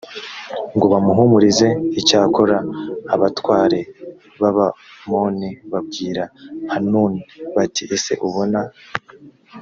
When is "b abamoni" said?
4.39-5.49